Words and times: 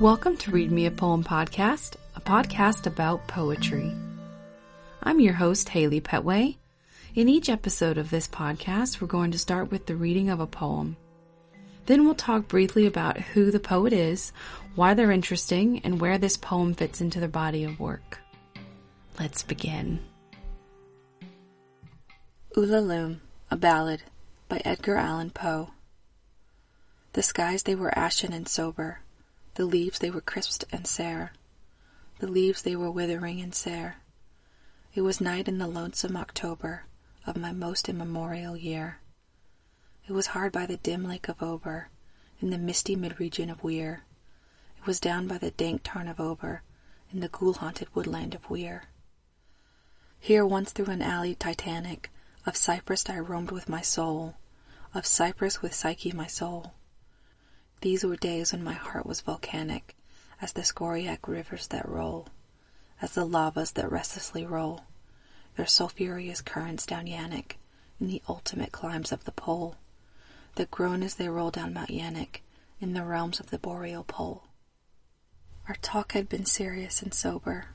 Welcome 0.00 0.36
to 0.38 0.50
Read 0.50 0.72
Me 0.72 0.86
a 0.86 0.90
Poem 0.90 1.22
podcast, 1.22 1.94
a 2.16 2.20
podcast 2.20 2.88
about 2.88 3.28
poetry. 3.28 3.94
I'm 5.00 5.20
your 5.20 5.34
host, 5.34 5.68
Haley 5.68 6.00
Petway. 6.00 6.56
In 7.14 7.28
each 7.28 7.48
episode 7.48 7.96
of 7.96 8.10
this 8.10 8.26
podcast, 8.26 9.00
we're 9.00 9.06
going 9.06 9.30
to 9.30 9.38
start 9.38 9.70
with 9.70 9.86
the 9.86 9.94
reading 9.94 10.30
of 10.30 10.40
a 10.40 10.48
poem. 10.48 10.96
Then 11.86 12.04
we'll 12.04 12.16
talk 12.16 12.48
briefly 12.48 12.86
about 12.86 13.18
who 13.18 13.52
the 13.52 13.60
poet 13.60 13.92
is, 13.92 14.32
why 14.74 14.94
they're 14.94 15.12
interesting, 15.12 15.80
and 15.84 16.00
where 16.00 16.18
this 16.18 16.36
poem 16.36 16.74
fits 16.74 17.00
into 17.00 17.20
their 17.20 17.28
body 17.28 17.62
of 17.62 17.78
work. 17.78 18.18
Let's 19.20 19.44
begin. 19.44 20.00
Ulalume, 22.56 23.20
a 23.48 23.56
Ballad 23.56 24.02
by 24.48 24.60
Edgar 24.64 24.96
Allan 24.96 25.30
Poe. 25.30 25.70
The 27.12 27.22
skies 27.22 27.62
they 27.62 27.76
were 27.76 27.96
ashen 27.96 28.32
and 28.32 28.48
sober, 28.48 28.98
the 29.54 29.64
leaves 29.64 29.98
they 29.98 30.10
were 30.10 30.20
crisped 30.20 30.64
and 30.72 30.86
sere, 30.86 31.32
the 32.18 32.26
leaves 32.26 32.62
they 32.62 32.76
were 32.76 32.90
withering 32.90 33.40
and 33.40 33.54
sere. 33.54 33.96
It 34.94 35.02
was 35.02 35.20
night 35.20 35.48
in 35.48 35.58
the 35.58 35.66
lonesome 35.66 36.16
October 36.16 36.84
of 37.26 37.36
my 37.36 37.52
most 37.52 37.88
immemorial 37.88 38.56
year. 38.56 38.98
It 40.06 40.12
was 40.12 40.28
hard 40.28 40.52
by 40.52 40.66
the 40.66 40.76
dim 40.76 41.04
lake 41.04 41.28
of 41.28 41.42
Auber, 41.42 41.88
in 42.40 42.50
the 42.50 42.58
misty 42.58 42.94
mid-region 42.94 43.48
of 43.48 43.64
Weir. 43.64 44.04
It 44.78 44.86
was 44.86 45.00
down 45.00 45.26
by 45.26 45.38
the 45.38 45.50
dank 45.52 45.82
tarn 45.84 46.08
of 46.08 46.20
Auber, 46.20 46.62
in 47.12 47.20
the 47.20 47.28
ghoul-haunted 47.28 47.88
woodland 47.94 48.34
of 48.34 48.50
Weir. 48.50 48.84
Here 50.20 50.44
once 50.44 50.72
through 50.72 50.92
an 50.92 51.02
alley 51.02 51.34
titanic, 51.34 52.10
of 52.44 52.56
cypress 52.56 53.08
I 53.08 53.18
roamed 53.18 53.50
with 53.50 53.68
my 53.68 53.80
soul, 53.80 54.34
of 54.92 55.06
cypress 55.06 55.62
with 55.62 55.74
Psyche 55.74 56.12
my 56.12 56.26
soul. 56.26 56.74
These 57.84 58.02
were 58.02 58.16
days 58.16 58.52
when 58.52 58.64
my 58.64 58.72
heart 58.72 59.04
was 59.04 59.20
volcanic, 59.20 59.94
as 60.40 60.54
the 60.54 60.64
scoriac 60.64 61.28
rivers 61.28 61.66
that 61.66 61.86
roll, 61.86 62.28
as 63.02 63.12
the 63.12 63.26
lavas 63.26 63.72
that 63.72 63.92
restlessly 63.92 64.46
roll, 64.46 64.86
their 65.56 65.66
sulphurous 65.66 66.40
currents 66.40 66.86
down 66.86 67.04
Yaanek, 67.04 67.58
in 68.00 68.06
the 68.06 68.22
ultimate 68.26 68.72
climes 68.72 69.12
of 69.12 69.24
the 69.24 69.32
pole, 69.32 69.76
that 70.54 70.70
groan 70.70 71.02
as 71.02 71.16
they 71.16 71.28
roll 71.28 71.50
down 71.50 71.74
Mount 71.74 71.90
Yaanek, 71.90 72.40
in 72.80 72.94
the 72.94 73.04
realms 73.04 73.38
of 73.38 73.50
the 73.50 73.58
boreal 73.58 74.04
pole. 74.04 74.44
Our 75.68 75.76
talk 75.82 76.12
had 76.12 76.26
been 76.26 76.46
serious 76.46 77.02
and 77.02 77.12
sober, 77.12 77.66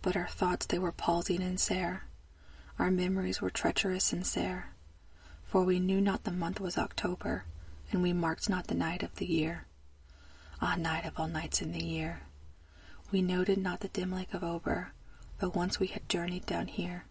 but 0.00 0.16
our 0.16 0.28
thoughts 0.28 0.64
they 0.64 0.78
were 0.78 0.92
palsied 0.92 1.42
and 1.42 1.60
sere. 1.60 2.04
Our 2.78 2.90
memories 2.90 3.42
were 3.42 3.50
treacherous 3.50 4.14
and 4.14 4.26
sere, 4.26 4.70
for 5.44 5.62
we 5.62 5.78
knew 5.78 6.00
not 6.00 6.24
the 6.24 6.32
month 6.32 6.58
was 6.58 6.78
October, 6.78 7.44
and 7.90 8.02
we 8.02 8.12
marked 8.12 8.48
not 8.48 8.66
the 8.66 8.74
night 8.74 9.02
of 9.02 9.14
the 9.16 9.26
year. 9.26 9.66
Ah, 10.60 10.76
night 10.76 11.06
of 11.06 11.18
all 11.18 11.28
nights 11.28 11.62
in 11.62 11.72
the 11.72 11.84
year! 11.84 12.22
We 13.10 13.22
noted 13.22 13.58
not 13.58 13.80
the 13.80 13.88
dim 13.88 14.12
lake 14.12 14.34
of 14.34 14.44
Auber, 14.44 14.92
though 15.38 15.48
once 15.48 15.80
we 15.80 15.86
had 15.86 16.08
journeyed 16.08 16.44
down 16.44 16.66
here. 16.66 17.04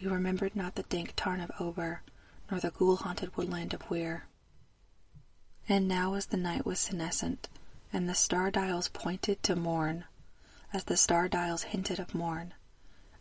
We 0.00 0.08
remembered 0.08 0.54
not 0.54 0.74
the 0.74 0.82
dank 0.82 1.14
tarn 1.16 1.40
of 1.40 1.50
Auber, 1.58 2.02
nor 2.50 2.60
the 2.60 2.70
ghoul-haunted 2.70 3.36
woodland 3.36 3.72
of 3.72 3.88
Weir. 3.88 4.26
And 5.68 5.88
now 5.88 6.14
as 6.14 6.26
the 6.26 6.36
night 6.36 6.66
was 6.66 6.78
senescent, 6.78 7.48
and 7.92 8.08
the 8.08 8.14
star-dials 8.14 8.88
pointed 8.88 9.42
to 9.44 9.56
morn, 9.56 10.04
as 10.72 10.84
the 10.84 10.96
star-dials 10.96 11.62
hinted 11.62 11.98
of 11.98 12.14
morn, 12.14 12.52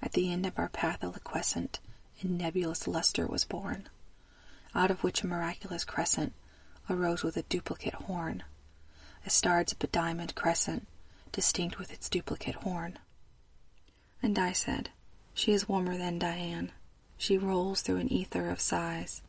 at 0.01 0.11
the 0.11 0.31
end 0.31 0.45
of 0.45 0.59
our 0.59 0.69
path 0.69 1.03
a 1.03 1.07
liquescent, 1.07 1.79
in 2.19 2.37
nebulous 2.37 2.87
lustre 2.87 3.27
was 3.27 3.45
born, 3.45 3.87
out 4.73 4.91
of 4.91 5.03
which 5.03 5.23
a 5.23 5.27
miraculous 5.27 5.85
crescent 5.85 6.33
arose 6.89 7.23
with 7.23 7.37
a 7.37 7.43
duplicate 7.43 7.93
horn, 7.93 8.43
a 9.25 9.29
star's 9.29 9.73
bediamonded 9.73 10.35
crescent, 10.35 10.87
distinct 11.31 11.79
with 11.79 11.91
its 11.91 12.09
duplicate 12.09 12.55
horn. 12.55 12.99
And 14.21 14.37
I 14.39 14.53
said, 14.53 14.89
She 15.33 15.51
is 15.51 15.67
warmer 15.67 15.97
than 15.97 16.19
Dian. 16.19 16.71
She 17.17 17.37
rolls 17.37 17.81
through 17.81 17.97
an 17.97 18.11
ether 18.11 18.49
of 18.49 18.59
sighs. 18.59 19.21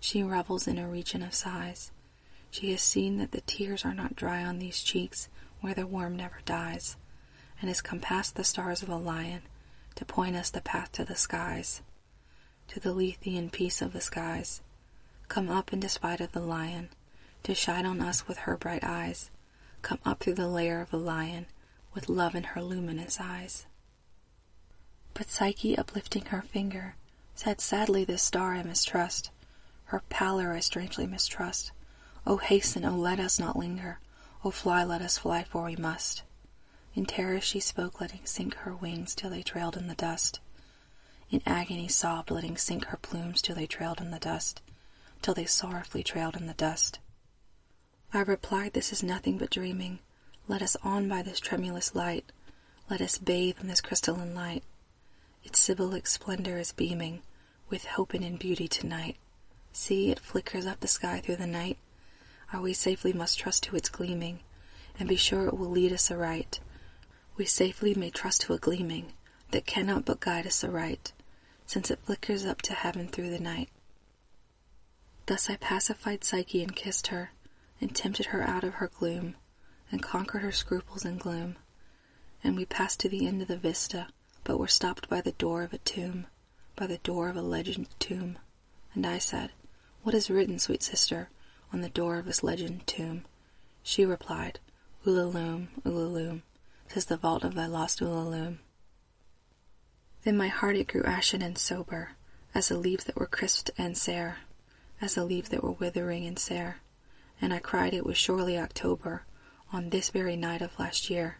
She 0.00 0.22
revels 0.22 0.66
in 0.66 0.78
a 0.78 0.88
region 0.88 1.22
of 1.22 1.34
sighs. 1.34 1.90
She 2.50 2.70
has 2.72 2.82
seen 2.82 3.18
that 3.18 3.32
the 3.32 3.40
tears 3.42 3.84
are 3.84 3.94
not 3.94 4.16
dry 4.16 4.44
on 4.44 4.58
these 4.58 4.82
cheeks 4.82 5.28
where 5.60 5.74
the 5.74 5.86
worm 5.86 6.16
never 6.16 6.40
dies, 6.44 6.96
and 7.60 7.68
has 7.68 7.80
come 7.80 8.00
past 8.00 8.34
the 8.34 8.44
stars 8.44 8.82
of 8.82 8.88
a 8.88 8.96
lion 8.96 9.42
to 9.94 10.04
point 10.04 10.36
us 10.36 10.50
the 10.50 10.60
path 10.60 10.90
to 10.92 11.04
the 11.04 11.14
skies, 11.14 11.82
to 12.68 12.80
the 12.80 12.92
Lethean 12.92 13.50
peace 13.50 13.80
of 13.80 13.92
the 13.92 14.00
skies. 14.00 14.60
Come 15.28 15.48
up 15.48 15.72
in 15.72 15.80
despite 15.80 16.20
of 16.20 16.32
the 16.32 16.40
lion, 16.40 16.90
to 17.42 17.54
shine 17.54 17.86
on 17.86 18.00
us 18.00 18.28
with 18.28 18.38
her 18.38 18.56
bright 18.56 18.84
eyes, 18.84 19.30
come 19.82 19.98
up 20.04 20.20
through 20.20 20.34
the 20.34 20.48
lair 20.48 20.80
of 20.80 20.90
the 20.90 20.98
lion, 20.98 21.46
with 21.94 22.08
love 22.08 22.34
in 22.34 22.44
her 22.44 22.62
luminous 22.62 23.18
eyes. 23.20 23.66
But 25.14 25.28
Psyche, 25.28 25.76
uplifting 25.76 26.26
her 26.26 26.42
finger, 26.42 26.96
said 27.34 27.60
sadly 27.60 28.04
this 28.04 28.22
star 28.22 28.54
I 28.54 28.62
mistrust, 28.62 29.30
her 29.86 30.02
pallor 30.08 30.52
I 30.52 30.60
strangely 30.60 31.06
mistrust. 31.06 31.72
O 32.26 32.36
hasten, 32.36 32.84
O 32.84 32.96
let 32.96 33.18
us 33.18 33.38
not 33.38 33.58
linger, 33.58 33.98
O 34.44 34.50
fly, 34.50 34.84
let 34.84 35.02
us 35.02 35.18
fly, 35.18 35.44
for 35.44 35.64
we 35.64 35.76
must. 35.76 36.22
In 36.94 37.06
terror 37.06 37.40
she 37.40 37.60
spoke, 37.60 38.00
letting 38.00 38.24
sink 38.24 38.54
her 38.54 38.74
wings 38.74 39.14
till 39.14 39.30
they 39.30 39.42
trailed 39.42 39.76
in 39.76 39.88
the 39.88 39.94
dust. 39.94 40.40
In 41.30 41.42
agony 41.46 41.88
sobbed, 41.88 42.30
letting 42.30 42.56
sink 42.56 42.86
her 42.86 42.98
plumes 42.98 43.42
till 43.42 43.56
they 43.56 43.66
trailed 43.66 44.00
in 44.00 44.10
the 44.10 44.18
dust, 44.18 44.60
till 45.22 45.34
they 45.34 45.46
sorrowfully 45.46 46.02
trailed 46.02 46.36
in 46.36 46.46
the 46.46 46.54
dust. 46.54 46.98
I 48.14 48.20
replied, 48.20 48.74
This 48.74 48.92
is 48.92 49.02
nothing 49.02 49.38
but 49.38 49.48
dreaming. 49.48 49.98
Let 50.46 50.60
us 50.60 50.76
on 50.82 51.08
by 51.08 51.22
this 51.22 51.40
tremulous 51.40 51.94
light. 51.94 52.30
Let 52.90 53.00
us 53.00 53.16
bathe 53.16 53.60
in 53.60 53.68
this 53.68 53.80
crystalline 53.80 54.34
light. 54.34 54.64
Its 55.44 55.58
symbolic 55.58 56.06
splendor 56.06 56.58
is 56.58 56.72
beaming 56.72 57.22
with 57.70 57.86
hope 57.86 58.12
and 58.12 58.22
in 58.22 58.36
beauty 58.36 58.68
tonight. 58.68 59.16
See, 59.72 60.10
it 60.10 60.20
flickers 60.20 60.66
up 60.66 60.80
the 60.80 60.88
sky 60.88 61.20
through 61.20 61.36
the 61.36 61.46
night. 61.46 61.78
Are 62.52 62.60
we 62.60 62.74
safely 62.74 63.14
must 63.14 63.38
trust 63.38 63.62
to 63.62 63.76
its 63.76 63.88
gleaming, 63.88 64.40
and 64.98 65.08
be 65.08 65.16
sure 65.16 65.46
it 65.46 65.56
will 65.56 65.70
lead 65.70 65.90
us 65.90 66.10
aright. 66.10 66.60
We 67.38 67.46
safely 67.46 67.94
may 67.94 68.10
trust 68.10 68.42
to 68.42 68.52
a 68.52 68.58
gleaming 68.58 69.14
that 69.52 69.64
cannot 69.64 70.04
but 70.04 70.20
guide 70.20 70.46
us 70.46 70.62
aright, 70.62 71.12
since 71.64 71.90
it 71.90 72.00
flickers 72.04 72.44
up 72.44 72.60
to 72.62 72.74
heaven 72.74 73.08
through 73.08 73.30
the 73.30 73.38
night. 73.38 73.70
Thus 75.24 75.48
I 75.48 75.56
pacified 75.56 76.24
Psyche 76.24 76.62
and 76.62 76.76
kissed 76.76 77.06
her 77.06 77.30
and 77.82 77.96
tempted 77.96 78.26
her 78.26 78.42
out 78.42 78.62
of 78.62 78.74
her 78.74 78.86
gloom, 78.86 79.34
and 79.90 80.00
conquered 80.00 80.42
her 80.42 80.52
scruples 80.52 81.04
and 81.04 81.18
gloom. 81.18 81.56
And 82.44 82.56
we 82.56 82.64
passed 82.64 83.00
to 83.00 83.08
the 83.08 83.26
end 83.26 83.42
of 83.42 83.48
the 83.48 83.56
vista, 83.56 84.06
but 84.44 84.56
were 84.56 84.68
stopped 84.68 85.08
by 85.08 85.20
the 85.20 85.32
door 85.32 85.64
of 85.64 85.72
a 85.72 85.78
tomb, 85.78 86.26
by 86.76 86.86
the 86.86 86.98
door 86.98 87.28
of 87.28 87.36
a 87.36 87.42
legend 87.42 87.88
tomb. 87.98 88.38
And 88.94 89.04
I 89.04 89.18
said, 89.18 89.50
What 90.04 90.14
is 90.14 90.30
written, 90.30 90.60
sweet 90.60 90.82
sister, 90.82 91.28
on 91.72 91.80
the 91.80 91.88
door 91.88 92.18
of 92.18 92.24
this 92.24 92.44
legend 92.44 92.86
tomb? 92.86 93.24
She 93.82 94.04
replied, 94.04 94.60
Ulalume, 95.04 95.68
Ulalume, 95.84 96.42
tis 96.88 97.06
the 97.06 97.16
vault 97.16 97.42
of 97.42 97.54
thy 97.54 97.66
lost 97.66 98.00
Ulalume. 98.00 98.58
Then 100.22 100.36
my 100.36 100.48
heart 100.48 100.76
it 100.76 100.86
grew 100.86 101.02
ashen 101.02 101.42
and 101.42 101.58
sober, 101.58 102.12
as 102.54 102.68
the 102.68 102.78
leaves 102.78 103.04
that 103.04 103.16
were 103.16 103.26
crisped 103.26 103.72
and 103.76 103.98
sere, 103.98 104.38
as 105.00 105.16
the 105.16 105.24
leaves 105.24 105.48
that 105.48 105.64
were 105.64 105.72
withering 105.72 106.26
and 106.26 106.38
sere 106.38 106.76
and 107.42 107.52
I 107.52 107.58
cried 107.58 107.92
it 107.92 108.06
was 108.06 108.16
surely 108.16 108.56
October, 108.56 109.24
on 109.72 109.90
this 109.90 110.10
very 110.10 110.36
night 110.36 110.62
of 110.62 110.78
last 110.78 111.10
year, 111.10 111.38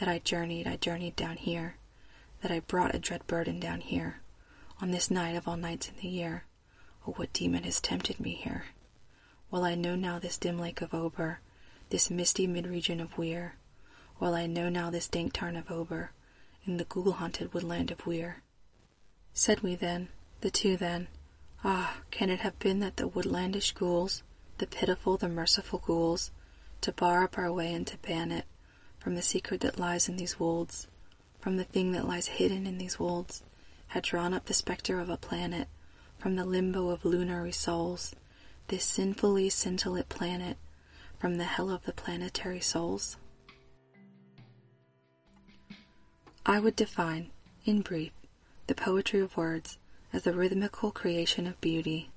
that 0.00 0.08
I 0.08 0.18
journeyed, 0.18 0.66
I 0.66 0.76
journeyed 0.76 1.14
down 1.14 1.36
here, 1.36 1.76
that 2.42 2.50
I 2.50 2.58
brought 2.58 2.94
a 2.94 2.98
dread 2.98 3.24
burden 3.28 3.60
down 3.60 3.80
here, 3.80 4.20
on 4.82 4.90
this 4.90 5.12
night 5.12 5.36
of 5.36 5.46
all 5.46 5.56
nights 5.56 5.88
in 5.88 5.94
the 6.02 6.08
year. 6.08 6.42
Oh, 7.06 7.12
what 7.12 7.32
demon 7.32 7.62
has 7.62 7.80
tempted 7.80 8.18
me 8.18 8.32
here? 8.32 8.64
While 9.48 9.64
I 9.64 9.76
know 9.76 9.94
now 9.94 10.18
this 10.18 10.38
dim 10.38 10.58
lake 10.58 10.82
of 10.82 10.92
Auber, 10.92 11.38
this 11.90 12.10
misty 12.10 12.48
mid-region 12.48 13.00
of 13.00 13.16
Weir, 13.16 13.54
while 14.18 14.34
I 14.34 14.46
know 14.46 14.68
now 14.68 14.90
this 14.90 15.06
dank 15.06 15.34
tarn 15.34 15.54
of 15.54 15.70
Auber, 15.70 16.10
in 16.66 16.78
the 16.78 16.84
ghoul-haunted 16.84 17.54
woodland 17.54 17.92
of 17.92 18.04
Weir. 18.06 18.42
Said 19.34 19.60
we 19.60 19.76
then, 19.76 20.08
the 20.40 20.50
two 20.50 20.76
then, 20.76 21.06
Ah, 21.62 21.98
can 22.10 22.28
it 22.28 22.40
have 22.40 22.58
been 22.58 22.80
that 22.80 22.96
the 22.96 23.06
woodlandish 23.06 23.72
ghouls 23.72 24.24
the 24.58 24.66
pitiful, 24.66 25.16
the 25.16 25.28
merciful 25.28 25.82
ghouls, 25.84 26.30
to 26.80 26.92
bar 26.92 27.24
up 27.24 27.38
our 27.38 27.52
way 27.52 27.72
and 27.72 27.86
to 27.86 27.98
ban 27.98 28.30
it 28.30 28.44
from 28.98 29.14
the 29.14 29.22
secret 29.22 29.60
that 29.60 29.78
lies 29.78 30.08
in 30.08 30.16
these 30.16 30.38
wolds, 30.38 30.86
from 31.40 31.56
the 31.56 31.64
thing 31.64 31.92
that 31.92 32.06
lies 32.06 32.26
hidden 32.26 32.66
in 32.66 32.78
these 32.78 32.98
wolds, 32.98 33.42
had 33.88 34.02
drawn 34.02 34.34
up 34.34 34.44
the 34.46 34.54
spectre 34.54 35.00
of 35.00 35.08
a 35.08 35.16
planet 35.16 35.68
from 36.18 36.36
the 36.36 36.44
limbo 36.44 36.90
of 36.90 37.04
lunary 37.04 37.52
souls, 37.52 38.14
this 38.68 38.84
sinfully 38.84 39.48
scintillate 39.48 40.08
planet 40.08 40.56
from 41.18 41.36
the 41.36 41.44
hell 41.44 41.70
of 41.70 41.84
the 41.84 41.92
planetary 41.92 42.60
souls? 42.60 43.16
I 46.44 46.60
would 46.60 46.76
define, 46.76 47.30
in 47.64 47.82
brief, 47.82 48.12
the 48.66 48.74
poetry 48.74 49.20
of 49.20 49.36
words 49.36 49.78
as 50.12 50.22
the 50.22 50.32
rhythmical 50.32 50.90
creation 50.90 51.46
of 51.46 51.60
beauty 51.60 52.10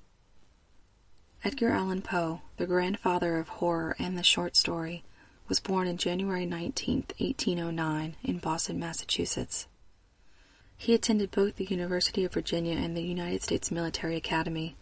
Edgar 1.44 1.70
Allan 1.70 2.02
Poe, 2.02 2.42
the 2.56 2.68
grandfather 2.68 3.36
of 3.36 3.48
horror 3.48 3.96
and 3.98 4.16
the 4.16 4.22
short 4.22 4.54
story, 4.54 5.02
was 5.48 5.58
born 5.58 5.88
on 5.88 5.96
January 5.96 6.46
19, 6.46 6.98
1809, 7.18 8.14
in 8.22 8.38
Boston, 8.38 8.78
Massachusetts. 8.78 9.66
He 10.76 10.94
attended 10.94 11.32
both 11.32 11.56
the 11.56 11.64
University 11.64 12.24
of 12.24 12.32
Virginia 12.32 12.76
and 12.76 12.96
the 12.96 13.02
United 13.02 13.42
States 13.42 13.72
Military 13.72 14.14
Academy. 14.14 14.76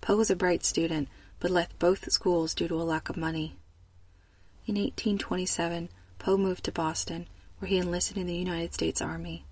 Poe 0.00 0.16
was 0.16 0.30
a 0.30 0.36
bright 0.36 0.64
student, 0.64 1.08
but 1.38 1.50
left 1.50 1.78
both 1.78 2.10
schools 2.10 2.54
due 2.54 2.68
to 2.68 2.80
a 2.80 2.82
lack 2.82 3.10
of 3.10 3.18
money. 3.18 3.54
In 4.66 4.76
1827, 4.76 5.90
Poe 6.18 6.38
moved 6.38 6.64
to 6.64 6.72
Boston, 6.72 7.26
where 7.58 7.68
he 7.68 7.76
enlisted 7.76 8.16
in 8.16 8.26
the 8.26 8.34
United 8.34 8.72
States 8.72 9.02
Army. 9.02 9.44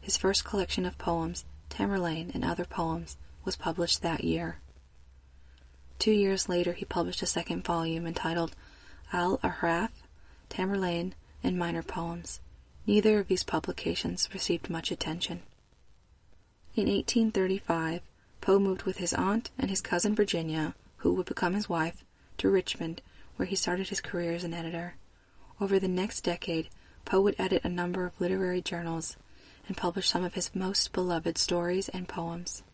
His 0.00 0.16
first 0.16 0.44
collection 0.44 0.86
of 0.86 0.98
poems, 0.98 1.44
Tamerlane 1.68 2.32
and 2.32 2.44
Other 2.44 2.64
Poems, 2.64 3.16
was 3.44 3.56
published 3.56 4.02
that 4.02 4.22
year. 4.22 4.58
Two 6.02 6.10
years 6.10 6.48
later, 6.48 6.72
he 6.72 6.84
published 6.84 7.22
a 7.22 7.26
second 7.26 7.62
volume 7.64 8.08
entitled 8.08 8.56
Al 9.12 9.38
Aaraaf, 9.38 9.90
Tamerlane, 10.50 11.12
and 11.44 11.56
Minor 11.56 11.84
Poems. 11.84 12.40
Neither 12.88 13.20
of 13.20 13.28
these 13.28 13.44
publications 13.44 14.28
received 14.34 14.68
much 14.68 14.90
attention. 14.90 15.42
In 16.74 16.88
1835, 16.88 18.00
Poe 18.40 18.58
moved 18.58 18.82
with 18.82 18.96
his 18.96 19.14
aunt 19.14 19.52
and 19.56 19.70
his 19.70 19.80
cousin 19.80 20.12
Virginia, 20.16 20.74
who 20.96 21.14
would 21.14 21.26
become 21.26 21.54
his 21.54 21.68
wife, 21.68 22.04
to 22.38 22.50
Richmond, 22.50 23.00
where 23.36 23.46
he 23.46 23.54
started 23.54 23.90
his 23.90 24.00
career 24.00 24.32
as 24.32 24.42
an 24.42 24.54
editor. 24.54 24.96
Over 25.60 25.78
the 25.78 25.86
next 25.86 26.22
decade, 26.22 26.68
Poe 27.04 27.20
would 27.20 27.36
edit 27.38 27.62
a 27.62 27.68
number 27.68 28.06
of 28.06 28.20
literary 28.20 28.60
journals 28.60 29.16
and 29.68 29.76
publish 29.76 30.08
some 30.08 30.24
of 30.24 30.34
his 30.34 30.52
most 30.52 30.92
beloved 30.92 31.38
stories 31.38 31.88
and 31.90 32.08
poems. 32.08 32.64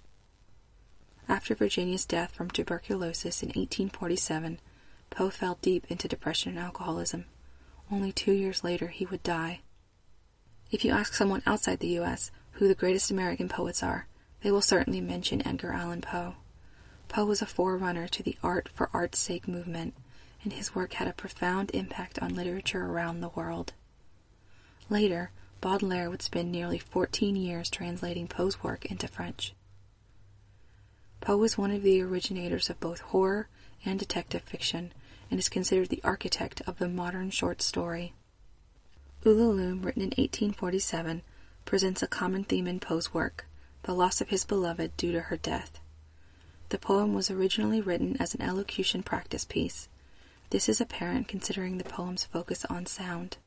After 1.38 1.54
Virginia's 1.54 2.04
death 2.04 2.32
from 2.32 2.50
tuberculosis 2.50 3.44
in 3.44 3.50
1847, 3.50 4.58
Poe 5.08 5.30
fell 5.30 5.56
deep 5.62 5.86
into 5.88 6.08
depression 6.08 6.56
and 6.56 6.58
alcoholism. 6.58 7.26
Only 7.92 8.10
two 8.10 8.32
years 8.32 8.64
later, 8.64 8.88
he 8.88 9.06
would 9.06 9.22
die. 9.22 9.60
If 10.72 10.84
you 10.84 10.90
ask 10.90 11.14
someone 11.14 11.44
outside 11.46 11.78
the 11.78 11.94
U.S. 12.00 12.32
who 12.54 12.66
the 12.66 12.74
greatest 12.74 13.12
American 13.12 13.48
poets 13.48 13.84
are, 13.84 14.08
they 14.40 14.50
will 14.50 14.60
certainly 14.60 15.00
mention 15.00 15.46
Edgar 15.46 15.70
Allan 15.70 16.00
Poe. 16.00 16.34
Poe 17.06 17.24
was 17.24 17.40
a 17.40 17.46
forerunner 17.46 18.08
to 18.08 18.22
the 18.24 18.36
art 18.42 18.68
for 18.74 18.90
art's 18.92 19.20
sake 19.20 19.46
movement, 19.46 19.94
and 20.42 20.52
his 20.52 20.74
work 20.74 20.94
had 20.94 21.06
a 21.06 21.12
profound 21.12 21.70
impact 21.72 22.18
on 22.18 22.34
literature 22.34 22.84
around 22.84 23.20
the 23.20 23.28
world. 23.28 23.74
Later, 24.90 25.30
Baudelaire 25.60 26.10
would 26.10 26.20
spend 26.20 26.50
nearly 26.50 26.78
14 26.80 27.36
years 27.36 27.70
translating 27.70 28.26
Poe's 28.26 28.64
work 28.64 28.84
into 28.86 29.06
French. 29.06 29.54
Poe 31.20 31.36
was 31.36 31.58
one 31.58 31.70
of 31.70 31.82
the 31.82 32.00
originators 32.00 32.70
of 32.70 32.80
both 32.80 33.00
horror 33.00 33.48
and 33.84 33.98
detective 33.98 34.42
fiction, 34.42 34.92
and 35.30 35.38
is 35.38 35.48
considered 35.48 35.88
the 35.88 36.02
architect 36.04 36.62
of 36.66 36.78
the 36.78 36.88
modern 36.88 37.30
short 37.30 37.62
story. 37.62 38.14
Ulalume, 39.24 39.84
written 39.84 40.02
in 40.02 40.10
1847, 40.10 41.22
presents 41.64 42.02
a 42.02 42.06
common 42.06 42.44
theme 42.44 42.66
in 42.66 42.80
Poe's 42.80 43.12
work 43.12 43.46
the 43.82 43.94
loss 43.94 44.20
of 44.20 44.28
his 44.28 44.44
beloved 44.44 44.96
due 44.96 45.12
to 45.12 45.20
her 45.22 45.36
death. 45.36 45.80
The 46.68 46.78
poem 46.78 47.14
was 47.14 47.30
originally 47.30 47.80
written 47.80 48.16
as 48.20 48.34
an 48.34 48.42
elocution 48.42 49.02
practice 49.02 49.44
piece. 49.44 49.88
This 50.50 50.68
is 50.68 50.80
apparent 50.80 51.28
considering 51.28 51.78
the 51.78 51.84
poem's 51.84 52.24
focus 52.24 52.64
on 52.66 52.86
sound. 52.86 53.38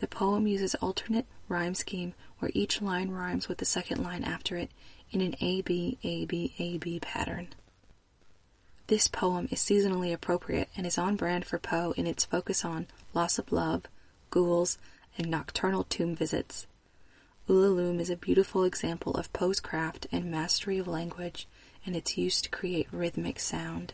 The 0.00 0.06
poem 0.06 0.46
uses 0.46 0.74
alternate 0.76 1.26
rhyme 1.48 1.74
scheme 1.74 2.14
where 2.38 2.50
each 2.54 2.80
line 2.80 3.10
rhymes 3.10 3.48
with 3.48 3.58
the 3.58 3.64
second 3.64 4.02
line 4.02 4.24
after 4.24 4.56
it 4.56 4.70
in 5.12 5.20
an 5.20 5.36
A-B, 5.40 5.98
A-B, 6.02 6.54
A-B 6.58 7.00
pattern. 7.00 7.48
This 8.88 9.06
poem 9.08 9.46
is 9.50 9.60
seasonally 9.60 10.12
appropriate 10.12 10.68
and 10.76 10.86
is 10.86 10.98
on 10.98 11.16
brand 11.16 11.44
for 11.44 11.58
Poe 11.58 11.92
in 11.96 12.06
its 12.06 12.24
focus 12.24 12.64
on 12.64 12.88
loss 13.14 13.38
of 13.38 13.52
love, 13.52 13.84
ghouls, 14.30 14.78
and 15.16 15.30
nocturnal 15.30 15.84
tomb 15.84 16.16
visits. 16.16 16.66
Ulalume 17.48 18.00
is 18.00 18.10
a 18.10 18.16
beautiful 18.16 18.64
example 18.64 19.14
of 19.14 19.32
Poe's 19.32 19.60
craft 19.60 20.06
and 20.10 20.30
mastery 20.30 20.78
of 20.78 20.88
language 20.88 21.46
and 21.84 21.94
its 21.94 22.16
use 22.16 22.40
to 22.40 22.48
create 22.50 22.88
rhythmic 22.92 23.38
sound. 23.38 23.92